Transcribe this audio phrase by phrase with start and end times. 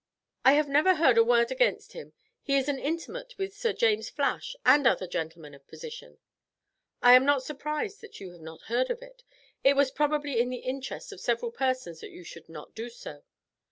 [0.43, 4.55] "I have never heard a word against him; he is intimate with Sir James Flash
[4.65, 6.17] and other gentlemen of position."
[7.03, 9.23] "I am not surprised, that you have not heard of it;
[9.63, 13.21] it was probably to the interest of several persons that you should not do so.